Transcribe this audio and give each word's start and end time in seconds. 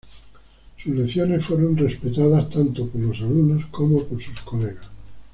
Sus 0.81 0.95
lecciones 0.95 1.45
fueron 1.45 1.77
respetadas 1.77 2.49
tanto 2.49 2.87
por 2.89 2.99
los 3.03 3.17
alumnos 3.19 3.67
como 3.69 4.03
por 4.03 4.19
sus 4.19 4.39
colegas. 4.41 4.87